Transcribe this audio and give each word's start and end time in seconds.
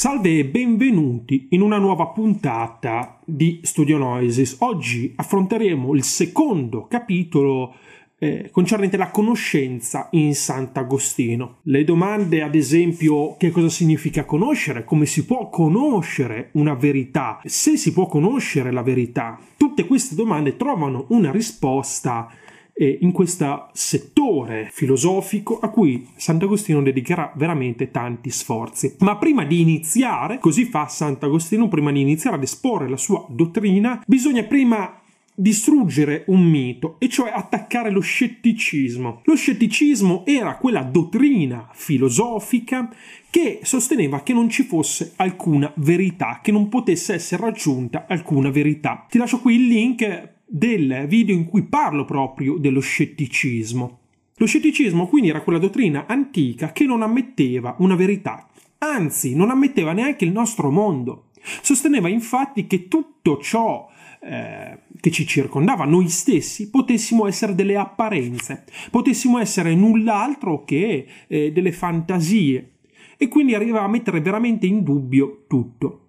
Salve 0.00 0.38
e 0.38 0.46
benvenuti 0.46 1.48
in 1.50 1.60
una 1.60 1.76
nuova 1.76 2.06
puntata 2.06 3.20
di 3.22 3.60
Studio 3.62 3.98
Noises. 3.98 4.56
Oggi 4.60 5.12
affronteremo 5.14 5.94
il 5.94 6.04
secondo 6.04 6.86
capitolo 6.86 7.74
eh, 8.22 8.50
concernente 8.52 8.98
la 8.98 9.10
conoscenza 9.10 10.08
in 10.12 10.34
Sant'Agostino. 10.34 11.60
Le 11.62 11.84
domande, 11.84 12.42
ad 12.42 12.54
esempio, 12.54 13.34
che 13.38 13.50
cosa 13.50 13.70
significa 13.70 14.24
conoscere, 14.24 14.84
come 14.84 15.06
si 15.06 15.24
può 15.24 15.48
conoscere 15.48 16.50
una 16.52 16.74
verità, 16.74 17.40
se 17.44 17.78
si 17.78 17.92
può 17.92 18.06
conoscere 18.06 18.70
la 18.70 18.82
verità, 18.82 19.38
tutte 19.56 19.86
queste 19.86 20.14
domande 20.14 20.56
trovano 20.56 21.06
una 21.08 21.30
risposta 21.30 22.30
eh, 22.74 22.98
in 23.00 23.12
questo 23.12 23.68
settore 23.72 24.68
filosofico 24.70 25.58
a 25.58 25.70
cui 25.70 26.06
Sant'Agostino 26.16 26.82
dedicherà 26.82 27.32
veramente 27.36 27.90
tanti 27.90 28.28
sforzi. 28.28 28.96
Ma 29.00 29.16
prima 29.16 29.44
di 29.44 29.60
iniziare, 29.60 30.38
così 30.38 30.64
fa 30.64 30.88
Sant'Agostino, 30.88 31.68
prima 31.68 31.90
di 31.90 32.00
iniziare 32.02 32.36
ad 32.36 32.42
esporre 32.42 32.88
la 32.88 32.98
sua 32.98 33.24
dottrina, 33.28 34.02
bisogna 34.06 34.44
prima 34.44 34.99
distruggere 35.34 36.24
un 36.26 36.42
mito, 36.42 36.96
e 36.98 37.08
cioè 37.08 37.30
attaccare 37.30 37.90
lo 37.90 38.00
scetticismo. 38.00 39.22
Lo 39.24 39.34
scetticismo 39.34 40.24
era 40.26 40.56
quella 40.56 40.82
dottrina 40.82 41.68
filosofica 41.72 42.92
che 43.30 43.60
sosteneva 43.62 44.22
che 44.22 44.32
non 44.32 44.48
ci 44.50 44.64
fosse 44.64 45.12
alcuna 45.16 45.72
verità, 45.76 46.40
che 46.42 46.52
non 46.52 46.68
potesse 46.68 47.14
essere 47.14 47.42
raggiunta 47.42 48.06
alcuna 48.08 48.50
verità. 48.50 49.06
Ti 49.08 49.18
lascio 49.18 49.40
qui 49.40 49.54
il 49.54 49.66
link 49.66 50.34
del 50.46 51.06
video 51.08 51.34
in 51.34 51.46
cui 51.46 51.62
parlo 51.62 52.04
proprio 52.04 52.56
dello 52.56 52.80
scetticismo. 52.80 53.98
Lo 54.36 54.46
scetticismo 54.46 55.06
quindi 55.06 55.28
era 55.28 55.42
quella 55.42 55.58
dottrina 55.58 56.06
antica 56.06 56.72
che 56.72 56.84
non 56.84 57.02
ammetteva 57.02 57.76
una 57.78 57.94
verità, 57.94 58.48
anzi 58.78 59.34
non 59.34 59.50
ammetteva 59.50 59.92
neanche 59.92 60.24
il 60.24 60.32
nostro 60.32 60.70
mondo. 60.70 61.26
Sosteneva 61.62 62.08
infatti 62.08 62.66
che 62.66 62.88
tutto 62.88 63.38
ciò 63.38 63.88
eh, 64.20 64.78
che 65.00 65.10
ci 65.10 65.26
circondava, 65.26 65.84
noi 65.84 66.08
stessi, 66.08 66.68
potessimo 66.70 67.26
essere 67.26 67.54
delle 67.54 67.76
apparenze, 67.76 68.64
potessimo 68.90 69.38
essere 69.38 69.74
null'altro 69.74 70.64
che 70.64 71.06
eh, 71.26 71.52
delle 71.52 71.72
fantasie 71.72 72.72
e 73.16 73.28
quindi 73.28 73.54
arrivava 73.54 73.84
a 73.84 73.88
mettere 73.88 74.20
veramente 74.20 74.66
in 74.66 74.82
dubbio 74.82 75.44
tutto. 75.46 76.00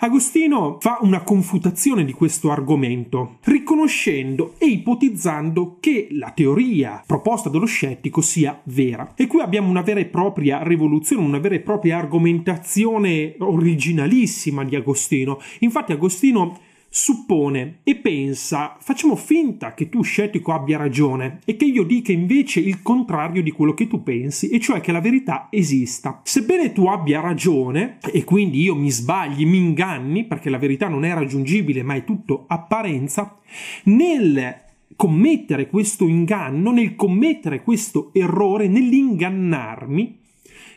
Agostino 0.00 0.78
fa 0.80 0.98
una 1.02 1.22
confutazione 1.22 2.04
di 2.04 2.12
questo 2.12 2.50
argomento, 2.50 3.38
riconoscendo 3.44 4.54
e 4.58 4.66
ipotizzando 4.66 5.76
che 5.80 6.08
la 6.12 6.30
teoria 6.30 7.02
proposta 7.06 7.48
dallo 7.48 7.66
scettico 7.66 8.20
sia 8.20 8.58
vera. 8.64 9.12
E 9.14 9.26
qui 9.26 9.40
abbiamo 9.40 9.68
una 9.68 9.82
vera 9.82 10.00
e 10.00 10.06
propria 10.06 10.62
rivoluzione, 10.62 11.24
una 11.24 11.38
vera 11.38 11.56
e 11.56 11.60
propria 11.60 11.98
argomentazione 11.98 13.36
originalissima 13.38 14.64
di 14.64 14.76
Agostino. 14.76 15.40
Infatti 15.60 15.92
Agostino 15.92 16.58
suppone 16.96 17.80
e 17.82 17.96
pensa, 17.96 18.78
facciamo 18.80 19.16
finta 19.16 19.74
che 19.74 19.90
tu 19.90 20.00
scettico 20.00 20.54
abbia 20.54 20.78
ragione 20.78 21.40
e 21.44 21.54
che 21.54 21.66
io 21.66 21.82
dica 21.82 22.10
invece 22.10 22.60
il 22.60 22.80
contrario 22.80 23.42
di 23.42 23.50
quello 23.50 23.74
che 23.74 23.86
tu 23.86 24.02
pensi, 24.02 24.48
e 24.48 24.58
cioè 24.60 24.80
che 24.80 24.92
la 24.92 25.02
verità 25.02 25.48
esista. 25.50 26.22
Sebbene 26.24 26.72
tu 26.72 26.86
abbia 26.86 27.20
ragione 27.20 27.98
e 28.10 28.24
quindi 28.24 28.62
io 28.62 28.74
mi 28.74 28.90
sbagli, 28.90 29.44
mi 29.44 29.58
inganni, 29.58 30.24
perché 30.24 30.48
la 30.48 30.56
verità 30.56 30.88
non 30.88 31.04
è 31.04 31.12
raggiungibile 31.12 31.82
ma 31.82 31.96
è 31.96 32.04
tutto 32.04 32.46
apparenza, 32.48 33.40
nel 33.84 34.62
commettere 34.96 35.68
questo 35.68 36.06
inganno, 36.08 36.70
nel 36.70 36.96
commettere 36.96 37.62
questo 37.62 38.08
errore, 38.14 38.68
nell'ingannarmi, 38.68 40.18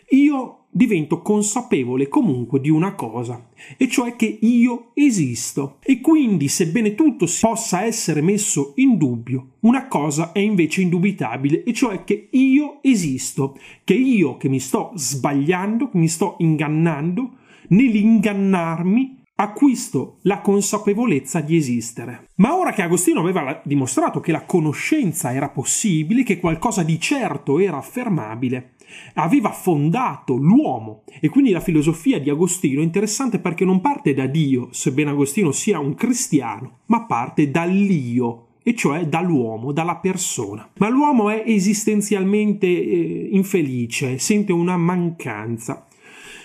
io 0.09 0.58
divento 0.71 1.21
consapevole 1.21 2.07
comunque 2.07 2.59
di 2.59 2.69
una 2.69 2.93
cosa, 2.93 3.49
e 3.77 3.87
cioè 3.87 4.15
che 4.15 4.37
io 4.41 4.91
esisto. 4.93 5.77
E 5.83 5.99
quindi, 5.99 6.47
sebbene 6.47 6.95
tutto 6.95 7.25
possa 7.39 7.83
essere 7.83 8.21
messo 8.21 8.73
in 8.75 8.97
dubbio, 8.97 9.55
una 9.61 9.87
cosa 9.87 10.31
è 10.31 10.39
invece 10.39 10.81
indubitabile, 10.81 11.63
e 11.63 11.73
cioè 11.73 12.03
che 12.03 12.29
io 12.31 12.79
esisto, 12.81 13.57
che 13.83 13.95
io 13.95 14.37
che 14.37 14.49
mi 14.49 14.59
sto 14.59 14.91
sbagliando, 14.95 15.89
che 15.89 15.97
mi 15.97 16.07
sto 16.07 16.35
ingannando, 16.39 17.37
nell'ingannarmi 17.69 19.17
acquisto 19.39 20.17
la 20.23 20.41
consapevolezza 20.41 21.39
di 21.39 21.55
esistere. 21.55 22.27
Ma 22.35 22.57
ora 22.57 22.73
che 22.73 22.81
Agostino 22.81 23.21
aveva 23.21 23.61
dimostrato 23.63 24.19
che 24.19 24.33
la 24.33 24.43
conoscenza 24.43 25.33
era 25.33 25.49
possibile, 25.49 26.23
che 26.23 26.39
qualcosa 26.39 26.83
di 26.83 26.99
certo 26.99 27.57
era 27.59 27.77
affermabile, 27.77 28.73
aveva 29.15 29.51
fondato 29.51 30.35
l'uomo 30.35 31.03
e 31.19 31.29
quindi 31.29 31.51
la 31.51 31.59
filosofia 31.59 32.19
di 32.19 32.29
Agostino 32.29 32.81
è 32.81 32.83
interessante 32.83 33.39
perché 33.39 33.65
non 33.65 33.81
parte 33.81 34.13
da 34.13 34.25
Dio, 34.25 34.69
sebbene 34.71 35.11
Agostino 35.11 35.51
sia 35.51 35.79
un 35.79 35.95
cristiano, 35.95 36.79
ma 36.87 37.05
parte 37.05 37.51
dall'io, 37.51 38.45
e 38.63 38.75
cioè 38.75 39.07
dall'uomo, 39.07 39.71
dalla 39.71 39.95
persona. 39.95 40.69
Ma 40.77 40.89
l'uomo 40.89 41.29
è 41.29 41.43
esistenzialmente 41.45 42.67
eh, 42.67 43.29
infelice, 43.31 44.19
sente 44.19 44.51
una 44.51 44.77
mancanza. 44.77 45.87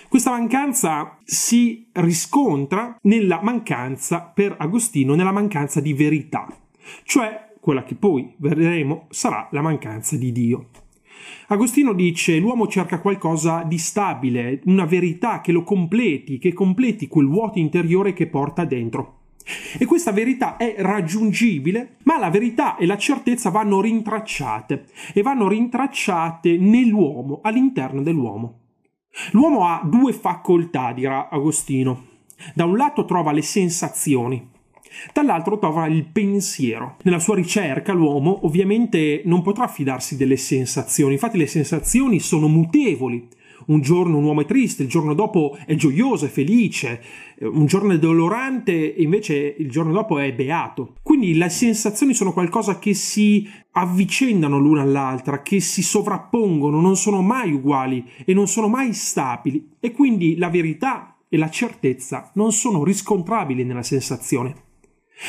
Questa 0.07 0.31
mancanza 0.31 1.17
si 1.23 1.87
riscontra 1.91 2.97
nella 3.03 3.41
mancanza, 3.43 4.21
per 4.21 4.55
Agostino, 4.57 5.13
nella 5.13 5.31
mancanza 5.31 5.81
di 5.81 5.93
verità, 5.93 6.47
cioè 7.03 7.53
quella 7.59 7.83
che 7.83 7.95
poi 7.95 8.33
vedremo 8.37 9.07
sarà 9.09 9.47
la 9.51 9.61
mancanza 9.61 10.15
di 10.15 10.31
Dio. 10.31 10.69
Agostino 11.47 11.93
dice 11.93 12.37
l'uomo 12.37 12.67
cerca 12.67 12.99
qualcosa 12.99 13.63
di 13.63 13.77
stabile, 13.77 14.61
una 14.65 14.85
verità 14.85 15.41
che 15.41 15.51
lo 15.51 15.63
completi, 15.63 16.37
che 16.37 16.53
completi 16.53 17.07
quel 17.07 17.27
vuoto 17.27 17.59
interiore 17.59 18.13
che 18.13 18.27
porta 18.27 18.65
dentro. 18.65 19.19
E 19.77 19.85
questa 19.85 20.11
verità 20.11 20.57
è 20.57 20.75
raggiungibile, 20.79 21.97
ma 22.03 22.17
la 22.17 22.31
verità 22.31 22.77
e 22.77 22.85
la 22.87 22.97
certezza 22.97 23.51
vanno 23.51 23.79
rintracciate 23.79 24.85
e 25.13 25.21
vanno 25.21 25.47
rintracciate 25.47 26.57
nell'uomo, 26.57 27.41
all'interno 27.43 28.01
dell'uomo. 28.01 28.59
L'uomo 29.31 29.67
ha 29.67 29.81
due 29.85 30.13
facoltà, 30.13 30.91
dirà 30.93 31.29
Agostino. 31.29 32.13
Da 32.53 32.65
un 32.65 32.75
lato 32.75 33.05
trova 33.05 33.31
le 33.31 33.43
sensazioni, 33.43 34.49
dall'altro 35.13 35.57
trova 35.57 35.87
il 35.87 36.05
pensiero. 36.05 36.97
Nella 37.03 37.19
sua 37.19 37.35
ricerca 37.35 37.93
l'uomo 37.93 38.45
ovviamente 38.45 39.21
non 39.25 39.41
potrà 39.41 39.67
fidarsi 39.67 40.17
delle 40.17 40.37
sensazioni, 40.37 41.13
infatti 41.13 41.37
le 41.37 41.47
sensazioni 41.47 42.19
sono 42.19 42.47
mutevoli. 42.47 43.27
Un 43.67 43.81
giorno 43.81 44.17
un 44.17 44.25
uomo 44.25 44.41
è 44.41 44.45
triste, 44.45 44.83
il 44.83 44.89
giorno 44.89 45.15
dopo 45.15 45.57
è 45.65 45.73
gioioso, 45.73 46.25
è 46.25 46.29
felice, 46.29 47.01
un 47.39 47.65
giorno 47.65 47.93
è 47.93 47.97
dolorante 47.99 48.93
e 48.93 49.01
invece 49.01 49.55
il 49.57 49.71
giorno 49.71 49.91
dopo 49.91 50.19
è 50.19 50.31
beato. 50.33 50.95
Quindi 51.01 51.33
le 51.33 51.49
sensazioni 51.49 52.13
sono 52.13 52.31
qualcosa 52.31 52.77
che 52.77 52.93
si 52.93 53.49
avvicendano 53.71 54.59
l'una 54.59 54.83
all'altra, 54.83 55.41
che 55.41 55.59
si 55.61 55.81
sovrappongono, 55.81 56.79
non 56.79 56.95
sono 56.95 57.21
mai 57.21 57.53
uguali 57.53 58.05
e 58.23 58.33
non 58.35 58.47
sono 58.47 58.67
mai 58.67 58.93
stabili 58.93 59.69
e 59.79 59.91
quindi 59.91 60.37
la 60.37 60.49
verità 60.49 61.15
e 61.27 61.37
la 61.37 61.49
certezza 61.49 62.31
non 62.35 62.51
sono 62.51 62.83
riscontrabili 62.83 63.63
nella 63.63 63.83
sensazione 63.83 64.64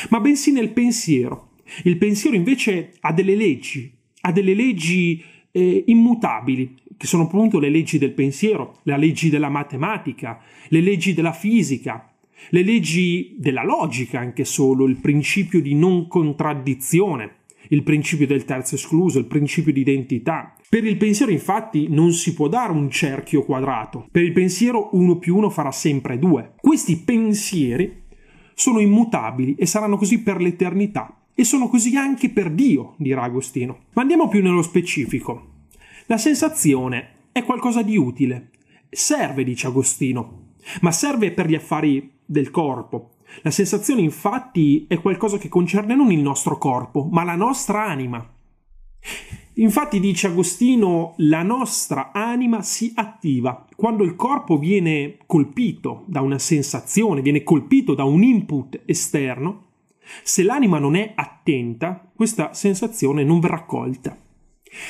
ma 0.09 0.19
bensì 0.19 0.51
nel 0.51 0.69
pensiero. 0.69 1.51
Il 1.83 1.97
pensiero 1.97 2.35
invece 2.35 2.93
ha 3.01 3.11
delle 3.11 3.35
leggi, 3.35 3.91
ha 4.21 4.31
delle 4.31 4.53
leggi 4.53 5.23
eh, 5.51 5.83
immutabili, 5.87 6.75
che 6.97 7.07
sono 7.07 7.23
appunto 7.23 7.59
le 7.59 7.69
leggi 7.69 7.97
del 7.97 8.13
pensiero, 8.13 8.79
le 8.83 8.97
leggi 8.97 9.29
della 9.29 9.49
matematica, 9.49 10.41
le 10.69 10.81
leggi 10.81 11.13
della 11.13 11.33
fisica, 11.33 12.11
le 12.49 12.63
leggi 12.63 13.35
della 13.37 13.63
logica 13.63 14.19
anche 14.19 14.45
solo, 14.45 14.85
il 14.85 14.97
principio 14.97 15.61
di 15.61 15.75
non 15.75 16.07
contraddizione, 16.07 17.35
il 17.69 17.83
principio 17.83 18.25
del 18.25 18.45
terzo 18.45 18.75
escluso, 18.75 19.19
il 19.19 19.25
principio 19.25 19.73
di 19.73 19.81
identità. 19.81 20.55
Per 20.69 20.83
il 20.85 20.97
pensiero 20.97 21.31
infatti 21.31 21.87
non 21.89 22.13
si 22.13 22.33
può 22.33 22.47
dare 22.47 22.71
un 22.71 22.89
cerchio 22.89 23.43
quadrato, 23.43 24.07
per 24.11 24.23
il 24.23 24.33
pensiero 24.33 24.89
uno 24.93 25.17
più 25.17 25.35
uno 25.35 25.49
farà 25.49 25.71
sempre 25.71 26.17
due. 26.17 26.53
Questi 26.59 26.97
pensieri 26.97 28.05
sono 28.59 28.79
immutabili 28.79 29.53
e 29.53 29.67
saranno 29.67 29.97
così 29.97 30.23
per 30.23 30.41
l'eternità. 30.41 31.15
E 31.35 31.43
sono 31.43 31.67
così 31.67 31.95
anche 31.95 32.31
per 32.31 32.49
Dio, 32.49 32.95
dirà 32.97 33.21
Agostino. 33.21 33.81
Ma 33.93 34.01
andiamo 34.01 34.27
più 34.27 34.41
nello 34.41 34.63
specifico. 34.63 35.49
La 36.07 36.17
sensazione 36.17 37.27
è 37.31 37.43
qualcosa 37.43 37.83
di 37.83 37.95
utile. 37.97 38.49
Serve, 38.89 39.43
dice 39.43 39.67
Agostino, 39.67 40.53
ma 40.81 40.91
serve 40.91 41.31
per 41.33 41.47
gli 41.47 41.53
affari 41.53 42.13
del 42.25 42.49
corpo. 42.49 43.11
La 43.43 43.51
sensazione 43.51 44.01
infatti 44.01 44.87
è 44.87 44.99
qualcosa 44.99 45.37
che 45.37 45.49
concerne 45.49 45.93
non 45.93 46.11
il 46.11 46.21
nostro 46.21 46.57
corpo, 46.57 47.07
ma 47.11 47.23
la 47.23 47.35
nostra 47.35 47.85
anima. 47.85 48.27
Infatti 49.59 49.99
dice 49.99 50.27
Agostino, 50.27 51.15
la 51.17 51.41
nostra 51.41 52.11
anima 52.11 52.61
si 52.61 52.91
attiva 52.93 53.65
quando 53.75 54.03
il 54.03 54.15
corpo 54.15 54.59
viene 54.59 55.17
colpito 55.25 56.03
da 56.05 56.21
una 56.21 56.37
sensazione, 56.37 57.23
viene 57.23 57.41
colpito 57.41 57.95
da 57.95 58.03
un 58.03 58.21
input 58.21 58.83
esterno. 58.85 59.65
Se 60.21 60.43
l'anima 60.43 60.77
non 60.77 60.95
è 60.95 61.13
attenta, 61.15 62.07
questa 62.15 62.53
sensazione 62.53 63.23
non 63.23 63.39
verrà 63.39 63.63
colta. 63.63 64.15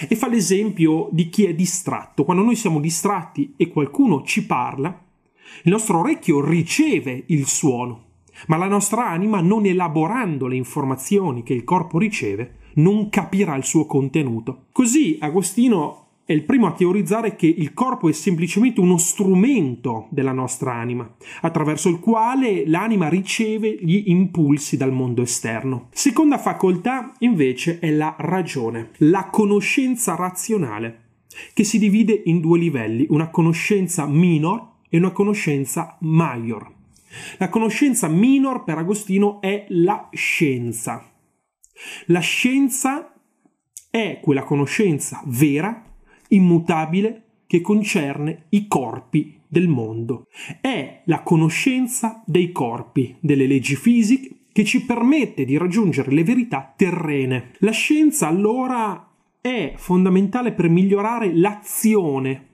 E 0.08 0.16
fa 0.16 0.28
l'esempio 0.28 1.08
di 1.14 1.30
chi 1.30 1.46
è 1.46 1.54
distratto. 1.54 2.26
Quando 2.26 2.44
noi 2.44 2.56
siamo 2.56 2.82
distratti 2.82 3.54
e 3.56 3.70
qualcuno 3.70 4.24
ci 4.24 4.46
parla, 4.46 4.90
il 5.64 5.72
nostro 5.72 6.00
orecchio 6.00 6.44
riceve 6.44 7.24
il 7.28 7.48
suono, 7.48 8.04
ma 8.48 8.58
la 8.58 8.68
nostra 8.68 9.08
anima, 9.08 9.40
non 9.40 9.66
elaborando 9.66 10.46
le 10.46 10.58
informazioni 10.58 11.44
che 11.44 11.54
il 11.54 11.64
corpo 11.64 11.98
riceve, 11.98 12.66
non 12.78 13.10
capirà 13.10 13.56
il 13.56 13.64
suo 13.64 13.86
contenuto. 13.86 14.66
Così 14.72 15.18
Agostino 15.20 16.08
è 16.28 16.34
il 16.34 16.44
primo 16.44 16.68
a 16.68 16.74
teorizzare 16.74 17.38
che 17.38 17.48
il 17.48 17.74
corpo 17.74 18.10
è 18.10 18.12
semplicemente 18.12 18.82
uno 18.82 18.98
strumento 18.98 20.08
della 20.10 20.34
nostra 20.34 20.74
anima, 20.74 21.10
attraverso 21.40 21.88
il 21.88 22.00
quale 22.00 22.68
l'anima 22.68 23.08
riceve 23.08 23.78
gli 23.80 24.04
impulsi 24.08 24.76
dal 24.76 24.92
mondo 24.92 25.22
esterno. 25.22 25.88
Seconda 25.92 26.38
facoltà, 26.38 27.14
invece, 27.20 27.80
è 27.80 27.90
la 27.92 28.14
ragione, 28.20 28.90
la 28.98 29.30
conoscenza 29.30 30.16
razionale, 30.16 31.04
che 31.54 31.64
si 31.64 31.80
divide 31.80 32.24
in 32.26 32.42
due 32.42 32.60
livelli, 32.60 33.06
una 33.10 33.30
conoscenza 33.30 34.06
minor 34.06 34.72
e 34.90 34.98
una 34.98 35.12
conoscenza 35.12 35.96
major. 36.02 36.70
La 37.38 37.48
conoscenza 37.48 38.10
minor 38.10 38.66
per 38.66 38.78
Agostino 38.80 39.40
è 39.40 39.66
la 39.70 40.10
scienza, 40.12 41.10
la 42.08 42.20
scienza 42.20 43.14
è 43.90 44.20
quella 44.22 44.44
conoscenza 44.44 45.22
vera, 45.26 45.84
immutabile, 46.30 47.24
che 47.48 47.62
concerne 47.62 48.46
i 48.50 48.68
corpi 48.68 49.40
del 49.48 49.68
mondo. 49.68 50.28
È 50.60 51.02
la 51.06 51.22
conoscenza 51.22 52.22
dei 52.26 52.52
corpi, 52.52 53.16
delle 53.20 53.48
leggi 53.48 53.76
fisiche, 53.76 54.36
che 54.52 54.66
ci 54.66 54.86
permette 54.86 55.46
di 55.46 55.58
raggiungere 55.58 56.12
le 56.12 56.24
verità 56.24 56.74
terrene. 56.76 57.52
La 57.60 57.72
scienza 57.72 58.28
allora 58.28 59.08
è 59.40 59.74
fondamentale 59.78 60.52
per 60.52 60.68
migliorare 60.68 61.34
l'azione, 61.34 62.48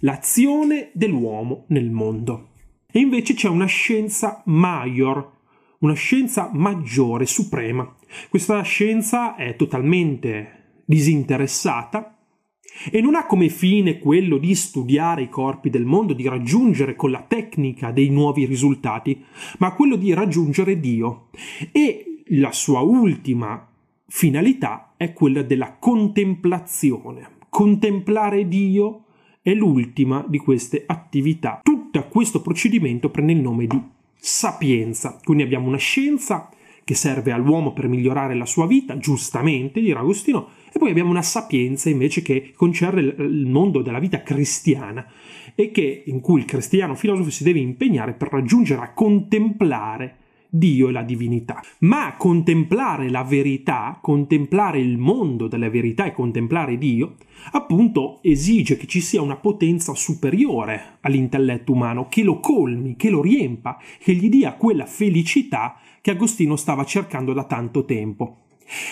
l'azione 0.00 0.90
dell'uomo 0.94 1.64
nel 1.68 1.90
mondo. 1.90 2.48
E 2.90 2.98
invece 2.98 3.34
c'è 3.34 3.48
una 3.48 3.66
scienza 3.66 4.42
major, 4.46 5.32
una 5.84 5.94
scienza 5.94 6.50
maggiore, 6.50 7.26
suprema. 7.26 7.94
Questa 8.30 8.62
scienza 8.62 9.36
è 9.36 9.54
totalmente 9.54 10.80
disinteressata 10.86 12.16
e 12.90 13.02
non 13.02 13.14
ha 13.14 13.26
come 13.26 13.50
fine 13.50 13.98
quello 13.98 14.38
di 14.38 14.54
studiare 14.54 15.22
i 15.22 15.28
corpi 15.28 15.68
del 15.68 15.84
mondo, 15.84 16.14
di 16.14 16.26
raggiungere 16.26 16.96
con 16.96 17.10
la 17.10 17.20
tecnica 17.20 17.92
dei 17.92 18.08
nuovi 18.08 18.46
risultati, 18.46 19.22
ma 19.58 19.74
quello 19.74 19.96
di 19.96 20.14
raggiungere 20.14 20.80
Dio. 20.80 21.28
E 21.70 22.22
la 22.28 22.50
sua 22.52 22.80
ultima 22.80 23.70
finalità 24.06 24.94
è 24.96 25.12
quella 25.12 25.42
della 25.42 25.76
contemplazione. 25.78 27.32
Contemplare 27.50 28.48
Dio 28.48 29.04
è 29.42 29.52
l'ultima 29.52 30.24
di 30.26 30.38
queste 30.38 30.84
attività. 30.86 31.60
Tutto 31.62 32.08
questo 32.08 32.40
procedimento 32.40 33.10
prende 33.10 33.32
il 33.32 33.40
nome 33.40 33.66
di 33.66 33.80
sapienza. 34.24 35.18
Quindi 35.22 35.42
abbiamo 35.42 35.68
una 35.68 35.76
scienza 35.76 36.48
che 36.82 36.94
serve 36.94 37.30
all'uomo 37.30 37.72
per 37.74 37.88
migliorare 37.88 38.34
la 38.34 38.46
sua 38.46 38.66
vita, 38.66 38.96
giustamente, 38.96 39.80
dirà 39.80 40.00
Agostino, 40.00 40.48
e 40.72 40.78
poi 40.78 40.90
abbiamo 40.90 41.10
una 41.10 41.22
sapienza 41.22 41.90
invece 41.90 42.22
che 42.22 42.52
concerne 42.54 43.00
il 43.00 43.46
mondo 43.46 43.82
della 43.82 43.98
vita 43.98 44.22
cristiana 44.22 45.06
e 45.54 45.70
che, 45.70 46.04
in 46.06 46.20
cui 46.20 46.40
il 46.40 46.46
cristiano 46.46 46.94
filosofo 46.94 47.30
si 47.30 47.44
deve 47.44 47.58
impegnare 47.58 48.14
per 48.14 48.28
raggiungere 48.30 48.80
a 48.80 48.92
contemplare 48.92 50.16
Dio 50.56 50.88
e 50.88 50.92
la 50.92 51.02
divinità. 51.02 51.60
Ma 51.80 52.14
contemplare 52.16 53.10
la 53.10 53.24
verità, 53.24 53.98
contemplare 54.00 54.78
il 54.78 54.98
mondo 54.98 55.48
della 55.48 55.68
verità 55.68 56.04
e 56.04 56.12
contemplare 56.12 56.78
Dio, 56.78 57.16
appunto 57.52 58.20
esige 58.22 58.76
che 58.76 58.86
ci 58.86 59.00
sia 59.00 59.20
una 59.20 59.36
potenza 59.36 59.94
superiore 59.94 60.98
all'intelletto 61.00 61.72
umano, 61.72 62.06
che 62.08 62.22
lo 62.22 62.38
colmi, 62.38 62.94
che 62.94 63.10
lo 63.10 63.20
riempa, 63.20 63.78
che 63.98 64.14
gli 64.14 64.28
dia 64.28 64.54
quella 64.54 64.86
felicità 64.86 65.76
che 66.00 66.12
Agostino 66.12 66.54
stava 66.54 66.84
cercando 66.84 67.32
da 67.32 67.44
tanto 67.44 67.84
tempo. 67.84 68.38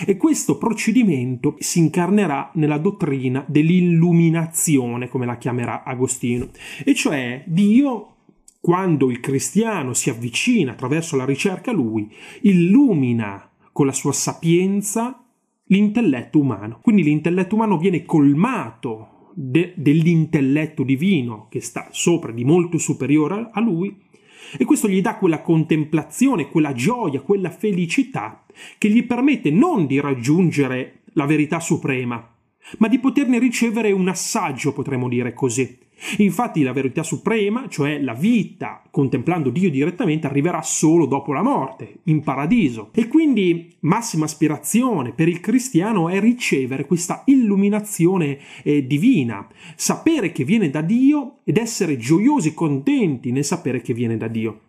E 0.05 0.17
questo 0.17 0.57
procedimento 0.57 1.55
si 1.59 1.79
incarnerà 1.79 2.51
nella 2.55 2.77
dottrina 2.77 3.43
dell'illuminazione, 3.47 5.07
come 5.07 5.25
la 5.25 5.37
chiamerà 5.37 5.83
Agostino, 5.83 6.49
e 6.83 6.93
cioè 6.93 7.43
Dio 7.47 8.12
quando 8.63 9.11
il 9.11 9.19
cristiano 9.19 9.93
si 9.93 10.09
avvicina 10.09 10.71
attraverso 10.71 11.17
la 11.17 11.25
ricerca 11.25 11.71
a 11.71 11.73
lui, 11.73 12.09
illumina 12.43 13.51
con 13.73 13.85
la 13.85 13.91
sua 13.91 14.13
sapienza 14.13 15.21
l'intelletto 15.65 16.39
umano. 16.39 16.79
Quindi 16.81 17.03
l'intelletto 17.03 17.55
umano 17.55 17.77
viene 17.77 18.05
colmato 18.05 19.31
de- 19.33 19.73
dell'intelletto 19.75 20.83
divino 20.83 21.47
che 21.49 21.59
sta 21.59 21.89
sopra, 21.91 22.31
di 22.31 22.45
molto 22.45 22.77
superiore 22.77 23.49
a 23.51 23.59
lui, 23.59 23.99
e 24.57 24.63
questo 24.63 24.87
gli 24.87 25.01
dà 25.01 25.17
quella 25.17 25.41
contemplazione, 25.41 26.47
quella 26.47 26.71
gioia, 26.71 27.19
quella 27.19 27.49
felicità 27.49 28.45
che 28.77 28.87
gli 28.87 29.05
permette 29.05 29.51
non 29.51 29.85
di 29.87 29.99
raggiungere 29.99 31.01
la 31.15 31.25
verità 31.25 31.59
suprema, 31.59 32.32
ma 32.77 32.87
di 32.87 32.99
poterne 32.99 33.39
ricevere 33.39 33.91
un 33.91 34.07
assaggio, 34.07 34.73
potremmo 34.73 35.09
dire 35.09 35.33
così, 35.33 35.77
Infatti 36.17 36.63
la 36.63 36.73
verità 36.73 37.01
suprema, 37.03 37.67
cioè 37.69 37.99
la 37.99 38.13
vita 38.13 38.83
contemplando 38.91 39.49
Dio 39.49 39.69
direttamente, 39.69 40.27
arriverà 40.27 40.61
solo 40.61 41.05
dopo 41.05 41.33
la 41.33 41.41
morte, 41.41 41.99
in 42.05 42.21
paradiso. 42.21 42.89
E 42.93 43.07
quindi 43.07 43.73
massima 43.81 44.25
aspirazione 44.25 45.13
per 45.13 45.27
il 45.27 45.39
cristiano 45.39 46.09
è 46.09 46.19
ricevere 46.19 46.85
questa 46.85 47.23
illuminazione 47.25 48.37
eh, 48.63 48.85
divina, 48.85 49.47
sapere 49.75 50.31
che 50.31 50.43
viene 50.43 50.69
da 50.69 50.81
Dio 50.81 51.37
ed 51.43 51.57
essere 51.57 51.97
gioiosi 51.97 52.53
contenti 52.53 53.31
nel 53.31 53.45
sapere 53.45 53.81
che 53.81 53.93
viene 53.93 54.17
da 54.17 54.27
Dio. 54.27 54.59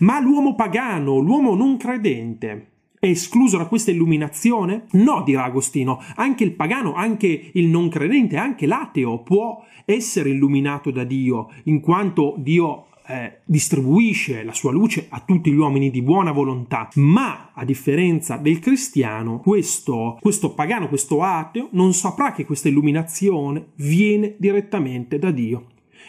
Ma 0.00 0.20
l'uomo 0.20 0.54
pagano, 0.54 1.18
l'uomo 1.18 1.54
non 1.54 1.76
credente, 1.76 2.66
è 3.00 3.06
escluso 3.06 3.56
da 3.56 3.66
questa 3.66 3.90
illuminazione? 3.90 4.86
No, 4.92 5.22
dirà 5.22 5.44
Agostino, 5.44 6.00
anche 6.16 6.44
il 6.44 6.52
pagano, 6.52 6.94
anche 6.94 7.50
il 7.52 7.66
non 7.66 7.88
credente, 7.88 8.36
anche 8.36 8.66
l'ateo 8.66 9.22
può 9.22 9.64
essere 9.84 10.30
illuminato 10.30 10.90
da 10.90 11.04
Dio, 11.04 11.48
in 11.64 11.80
quanto 11.80 12.34
Dio 12.38 12.86
eh, 13.06 13.38
distribuisce 13.44 14.42
la 14.42 14.52
sua 14.52 14.70
luce 14.70 15.06
a 15.08 15.20
tutti 15.20 15.50
gli 15.50 15.56
uomini 15.56 15.90
di 15.90 16.02
buona 16.02 16.30
volontà, 16.30 16.88
ma 16.96 17.52
a 17.54 17.64
differenza 17.64 18.36
del 18.36 18.58
cristiano, 18.58 19.38
questo, 19.38 20.18
questo 20.20 20.52
pagano, 20.52 20.88
questo 20.88 21.22
ateo, 21.22 21.68
non 21.72 21.94
saprà 21.94 22.32
che 22.32 22.44
questa 22.44 22.68
illuminazione 22.68 23.68
viene 23.76 24.34
direttamente 24.38 25.18
da 25.18 25.30
Dio. 25.30 25.68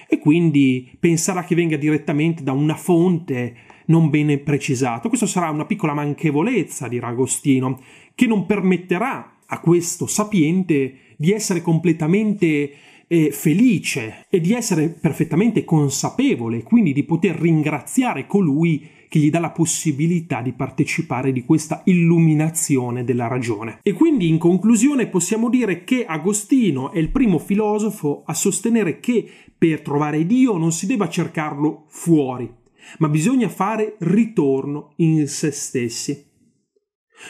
E 0.09 0.17
quindi 0.17 0.91
penserà 0.99 1.43
che 1.43 1.55
venga 1.55 1.77
direttamente 1.77 2.43
da 2.43 2.51
una 2.51 2.75
fonte 2.75 3.55
non 3.89 4.09
bene 4.09 4.39
precisato. 4.39 5.09
Questa 5.09 5.27
sarà 5.27 5.49
una 5.49 5.65
piccola 5.65 5.93
manchevolezza, 5.93 6.87
dirà 6.87 7.07
Agostino, 7.07 7.81
che 8.15 8.25
non 8.25 8.45
permetterà 8.45 9.37
a 9.45 9.59
questo 9.59 10.07
sapiente 10.07 10.95
di 11.17 11.31
essere 11.31 11.61
completamente 11.61 12.71
eh, 13.07 13.31
felice 13.31 14.25
e 14.29 14.39
di 14.39 14.53
essere 14.53 14.89
perfettamente 14.89 15.63
consapevole, 15.63 16.63
quindi 16.63 16.93
di 16.93 17.03
poter 17.03 17.35
ringraziare 17.35 18.27
colui 18.27 18.87
che 19.09 19.17
gli 19.17 19.31
dà 19.31 19.39
la 19.39 19.49
possibilità 19.49 20.41
di 20.41 20.53
partecipare 20.53 21.31
di 21.31 21.43
questa 21.43 21.81
illuminazione 21.85 23.03
della 23.03 23.27
ragione. 23.27 23.79
E 23.81 23.93
quindi 23.93 24.29
in 24.29 24.37
conclusione 24.37 25.07
possiamo 25.07 25.49
dire 25.49 25.83
che 25.83 26.05
Agostino 26.05 26.91
è 26.91 26.99
il 26.99 27.09
primo 27.09 27.39
filosofo 27.39 28.21
a 28.27 28.35
sostenere 28.35 28.99
che 28.99 29.27
per 29.57 29.81
trovare 29.81 30.27
Dio 30.27 30.57
non 30.57 30.71
si 30.71 30.85
debba 30.85 31.09
cercarlo 31.09 31.85
fuori, 31.87 32.49
ma 32.99 33.09
bisogna 33.09 33.49
fare 33.49 33.95
ritorno 33.99 34.93
in 34.97 35.27
se 35.27 35.51
stessi. 35.51 36.27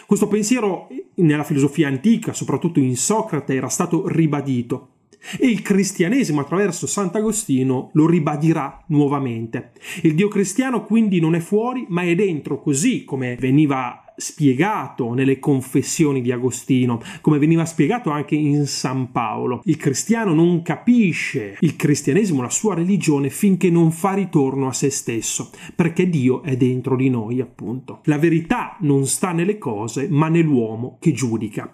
Questo 0.05 0.27
pensiero 0.27 0.87
nella 1.15 1.43
filosofia 1.43 1.87
antica, 1.87 2.33
soprattutto 2.33 2.79
in 2.79 2.95
Socrate, 2.95 3.55
era 3.55 3.69
stato 3.69 4.07
ribadito 4.07 4.93
e 5.37 5.47
il 5.47 5.61
cristianesimo 5.61 6.39
attraverso 6.41 6.87
Sant'Agostino 6.87 7.89
lo 7.93 8.07
ribadirà 8.07 8.83
nuovamente. 8.87 9.73
Il 10.03 10.15
Dio 10.15 10.27
cristiano 10.27 10.85
quindi 10.85 11.19
non 11.19 11.35
è 11.35 11.39
fuori, 11.39 11.85
ma 11.89 12.03
è 12.03 12.15
dentro, 12.15 12.61
così 12.61 13.03
come 13.03 13.35
veniva 13.35 14.03
spiegato 14.19 15.13
nelle 15.13 15.39
confessioni 15.39 16.21
di 16.21 16.31
Agostino, 16.31 17.01
come 17.21 17.39
veniva 17.39 17.65
spiegato 17.65 18.09
anche 18.09 18.35
in 18.35 18.65
San 18.67 19.11
Paolo. 19.11 19.61
Il 19.65 19.77
cristiano 19.77 20.33
non 20.33 20.61
capisce 20.61 21.57
il 21.61 21.75
cristianesimo, 21.75 22.41
la 22.41 22.49
sua 22.49 22.75
religione, 22.75 23.29
finché 23.29 23.69
non 23.69 23.91
fa 23.91 24.13
ritorno 24.13 24.67
a 24.67 24.73
se 24.73 24.89
stesso, 24.89 25.49
perché 25.75 26.09
Dio 26.09 26.43
è 26.43 26.55
dentro 26.57 26.95
di 26.95 27.09
noi, 27.09 27.41
appunto. 27.41 28.01
La 28.03 28.17
verità 28.17 28.77
non 28.81 29.05
sta 29.05 29.31
nelle 29.31 29.57
cose, 29.57 30.07
ma 30.09 30.27
nell'uomo 30.27 30.97
che 30.99 31.11
giudica. 31.11 31.73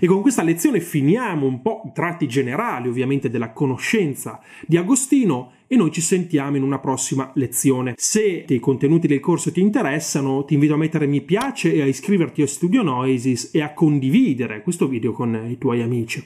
E 0.00 0.06
con 0.06 0.20
questa 0.20 0.42
lezione 0.42 0.80
finiamo 0.80 1.46
un 1.46 1.62
po' 1.62 1.82
i 1.86 1.90
tratti 1.94 2.28
generali, 2.28 2.88
ovviamente, 2.88 3.30
della 3.30 3.52
conoscenza 3.52 4.40
di 4.66 4.76
Agostino 4.76 5.52
e 5.66 5.76
noi 5.76 5.90
ci 5.90 6.02
sentiamo 6.02 6.56
in 6.56 6.62
una 6.62 6.78
prossima 6.78 7.30
lezione. 7.34 7.94
Se 7.96 8.44
i 8.46 8.60
contenuti 8.60 9.06
del 9.06 9.20
corso 9.20 9.50
ti 9.50 9.60
interessano, 9.60 10.44
ti 10.44 10.54
invito 10.54 10.74
a 10.74 10.76
mettere 10.76 11.06
mi 11.06 11.22
piace 11.22 11.72
e 11.72 11.80
a 11.80 11.86
iscriverti 11.86 12.42
a 12.42 12.46
Studio 12.46 12.82
Noisis 12.82 13.50
e 13.54 13.62
a 13.62 13.72
condividere 13.72 14.62
questo 14.62 14.86
video 14.86 15.12
con 15.12 15.46
i 15.48 15.56
tuoi 15.56 15.80
amici. 15.80 16.22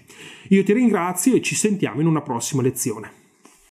Io 0.48 0.64
ti 0.64 0.72
ringrazio 0.72 1.34
e 1.34 1.42
ci 1.42 1.54
sentiamo 1.54 2.00
in 2.00 2.06
una 2.08 2.22
prossima 2.22 2.62
lezione. 2.62 3.25